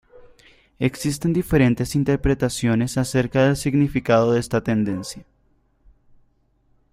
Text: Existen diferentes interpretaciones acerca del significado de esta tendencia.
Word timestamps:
Existen 0.79 1.31
diferentes 1.31 1.93
interpretaciones 1.93 2.97
acerca 2.97 3.43
del 3.45 3.55
significado 3.55 4.33
de 4.33 4.39
esta 4.39 4.63
tendencia. 4.63 5.23